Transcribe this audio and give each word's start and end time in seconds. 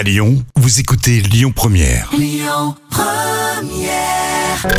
À 0.00 0.02
Lyon, 0.02 0.42
vous 0.56 0.80
écoutez 0.80 1.20
Lyon 1.20 1.52
Première. 1.54 2.10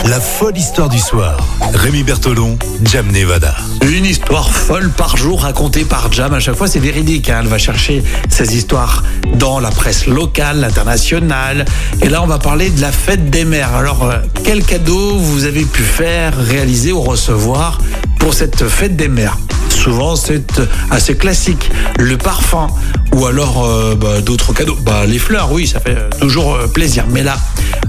La 0.06 0.20
folle 0.20 0.58
histoire 0.58 0.90
du 0.90 0.98
soir. 0.98 1.38
Rémi 1.76 2.02
Bertolon, 2.02 2.58
Jam 2.86 3.06
Nevada. 3.12 3.56
Une 3.84 4.06
histoire 4.06 4.52
folle 4.52 4.90
par 4.90 5.18
jour 5.18 5.44
racontée 5.44 5.86
par 5.86 6.12
Jam. 6.12 6.34
À 6.34 6.40
chaque 6.40 6.56
fois, 6.56 6.66
c'est 6.66 6.80
véridique. 6.80 7.30
hein. 7.30 7.42
Elle 7.42 7.50
va 7.50 7.60
chercher 7.60 8.02
ces 8.30 8.58
histoires 8.58 9.04
dans 9.36 9.60
la 9.60 9.70
presse 9.70 10.08
locale, 10.08 10.64
internationale. 10.64 11.66
Et 12.02 12.10
là, 12.10 12.24
on 12.24 12.28
va 12.28 12.40
parler 12.40 12.72
de 12.72 12.82
la 12.82 12.92
fête 12.92 13.30
des 13.30 13.46
mères. 13.46 13.76
Alors, 13.76 14.06
euh, 14.06 14.18
quel 14.44 14.66
cadeau 14.66 15.18
vous 15.20 15.46
avez 15.46 15.66
pu 15.66 15.84
faire, 15.84 16.36
réaliser 16.36 16.92
ou 16.92 17.02
recevoir 17.02 17.78
pour 18.18 18.34
cette 18.34 18.68
fête 18.68 18.96
des 18.96 19.08
mères? 19.08 19.38
Souvent, 19.72 20.16
c'est 20.16 20.62
assez 20.92 21.16
classique. 21.16 21.72
Le 21.98 22.18
parfum 22.18 22.68
ou 23.16 23.26
alors 23.26 23.66
euh, 23.66 23.96
bah, 23.96 24.22
d'autres 24.22 24.54
cadeaux. 24.54 24.78
Bah, 24.82 25.06
les 25.06 25.20
fleurs, 25.20 25.52
oui, 25.52 25.68
ça 25.68 25.80
fait 25.80 25.98
euh, 25.98 26.10
toujours 26.20 26.56
euh, 26.56 26.68
plaisir. 26.68 27.06
Mais 27.10 27.24
là, 27.24 27.38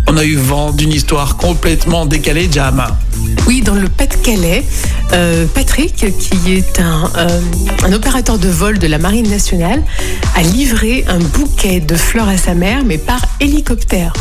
on 0.08 0.16
a 0.16 0.24
eu 0.24 0.36
vent 0.36 0.72
d'une 0.72 0.92
histoire 0.92 1.36
complètement 1.36 2.06
décalée, 2.06 2.48
Jam. 2.50 2.82
Oui, 3.46 3.60
dans 3.60 3.74
le 3.74 3.88
Pas-de-Calais, 3.88 4.64
euh, 5.12 5.46
Patrick, 5.54 6.06
qui 6.18 6.52
est 6.52 6.80
un, 6.80 7.10
euh, 7.16 7.40
un 7.84 7.92
opérateur 7.92 8.38
de 8.38 8.48
vol 8.48 8.78
de 8.78 8.86
la 8.86 8.98
Marine 8.98 9.28
nationale, 9.28 9.82
a 10.34 10.42
livré 10.42 11.04
un 11.08 11.18
bouquet 11.18 11.80
de 11.80 11.96
fleurs 11.96 12.28
à 12.28 12.36
sa 12.36 12.54
mère, 12.54 12.82
mais 12.84 12.98
par 12.98 13.20
hélicoptère. 13.40 14.12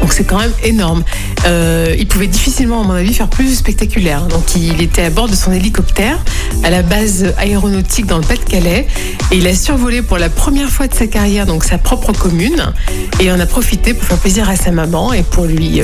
Donc 0.00 0.12
c'est 0.12 0.24
quand 0.24 0.38
même 0.38 0.52
énorme. 0.62 1.02
Euh, 1.46 1.94
il 1.98 2.06
pouvait 2.06 2.28
difficilement, 2.28 2.82
à 2.82 2.84
mon 2.84 2.94
avis, 2.94 3.12
faire 3.12 3.28
plus 3.28 3.56
spectaculaire. 3.56 4.26
Donc 4.26 4.54
il 4.56 4.80
était 4.80 5.02
à 5.02 5.10
bord 5.10 5.28
de 5.28 5.34
son 5.34 5.52
hélicoptère 5.52 6.18
à 6.62 6.70
la 6.70 6.82
base 6.82 7.34
aéronautique 7.38 8.06
dans 8.06 8.18
le 8.18 8.24
Pas-de-Calais 8.24 8.86
et 9.30 9.36
il 9.36 9.46
a 9.46 9.54
survolé 9.54 10.02
pour 10.02 10.18
la 10.18 10.28
première 10.28 10.68
fois 10.68 10.88
de 10.88 10.94
sa 10.94 11.06
carrière 11.06 11.46
donc 11.46 11.64
sa 11.64 11.78
propre 11.78 12.12
commune 12.12 12.72
et 13.20 13.30
en 13.30 13.38
a 13.38 13.46
profité 13.46 13.94
pour 13.94 14.04
faire 14.04 14.18
plaisir 14.18 14.48
à 14.48 14.56
sa 14.56 14.70
maman 14.70 15.12
et 15.12 15.22
pour 15.22 15.44
lui 15.44 15.82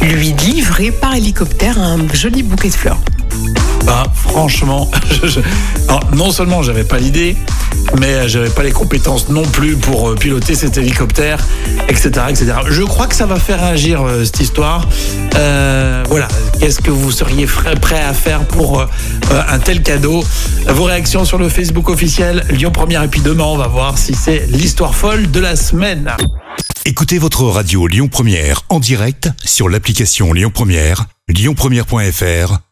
lui 0.00 0.32
livrer 0.32 0.90
par 0.90 1.14
hélicoptère 1.14 1.80
un 1.80 1.98
joli 2.12 2.42
bouquet 2.42 2.68
de 2.68 2.74
fleurs. 2.74 2.98
Bah, 3.84 4.04
franchement, 4.14 4.90
non 6.12 6.30
seulement 6.32 6.62
j'avais 6.62 6.84
pas 6.84 6.98
l'idée, 6.98 7.36
mais 8.00 8.28
j'avais 8.28 8.50
pas 8.50 8.62
les 8.62 8.72
compétences 8.72 9.28
non 9.28 9.44
plus 9.44 9.76
pour 9.76 10.10
euh, 10.10 10.14
piloter 10.14 10.54
cet 10.54 10.76
hélicoptère, 10.76 11.38
etc., 11.88 12.10
etc. 12.28 12.52
Je 12.68 12.82
crois 12.82 13.06
que 13.06 13.14
ça 13.14 13.26
va 13.26 13.36
faire 13.36 13.60
réagir 13.60 14.02
euh, 14.02 14.24
cette 14.24 14.40
histoire. 14.40 14.88
Euh, 15.36 16.04
voilà, 16.08 16.28
qu'est-ce 16.58 16.80
que 16.80 16.90
vous 16.90 17.12
seriez 17.12 17.46
prêt 17.46 18.00
à 18.00 18.12
faire 18.12 18.44
pour 18.44 18.84
un 19.30 19.58
tel 19.58 19.82
cadeau? 19.82 20.24
Vos 20.68 20.84
réactions 20.84 21.24
sur 21.24 21.38
le 21.38 21.48
Facebook 21.48 21.88
officiel 21.88 22.44
Lyon 22.50 22.72
Première 22.72 23.02
et 23.02 23.08
puis 23.08 23.20
demain 23.20 23.44
on 23.44 23.56
va 23.56 23.68
voir 23.68 23.98
si 23.98 24.14
c'est 24.14 24.46
l'histoire 24.50 24.94
folle 24.94 25.30
de 25.30 25.40
la 25.40 25.56
semaine. 25.56 26.10
Écoutez 26.84 27.18
votre 27.18 27.44
radio 27.44 27.86
Lyon 27.86 28.08
Première 28.08 28.62
en 28.68 28.80
direct 28.80 29.28
sur 29.44 29.68
l'application 29.68 30.32
Lyon 30.32 30.50
Première, 30.52 31.06
lyonpremière.fr 31.28 32.65